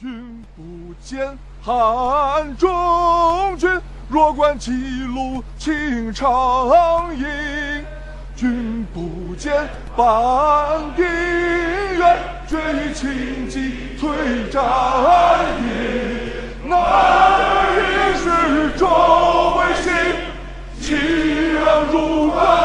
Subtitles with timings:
[0.00, 3.70] 君不见汉中军，
[4.08, 4.72] 弱冠齐
[5.04, 7.84] 路青长缨。
[8.34, 10.04] 君不见半
[10.96, 14.60] 丁原，决与轻骑催战
[15.62, 16.32] 营。
[16.64, 18.88] 那也是周
[19.58, 19.92] 为心，
[20.80, 20.96] 岂
[21.64, 22.63] 能如敢？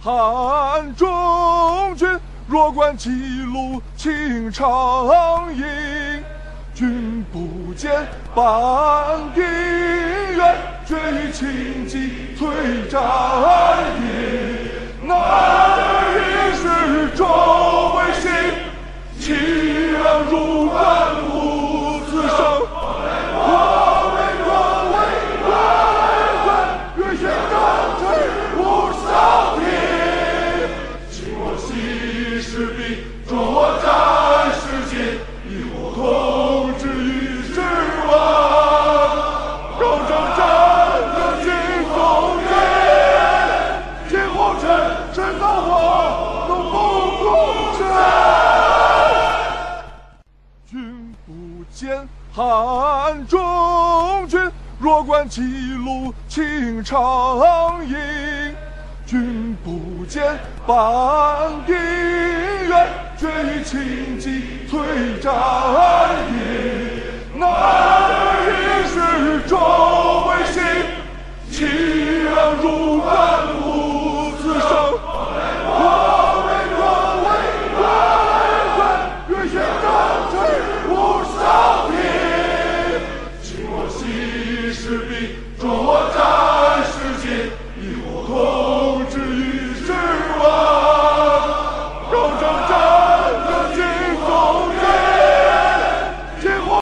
[0.00, 2.08] 汉中军。
[2.46, 3.10] 若观其
[3.42, 6.22] 路，青长缨。
[6.74, 9.40] 君不见，半壁
[10.36, 13.02] 垣，绝于秦棘翠展
[52.38, 54.38] 汉中君。
[54.78, 55.40] 若观其
[55.74, 57.96] 路，青长影。
[59.04, 61.72] 君不见，半壁
[62.68, 62.86] 垣，
[63.16, 64.78] 绝于情急催
[65.20, 65.32] 长